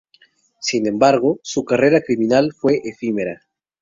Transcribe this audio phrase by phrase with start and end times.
[0.61, 3.43] Sin embargo, su carrera criminal fue efímera.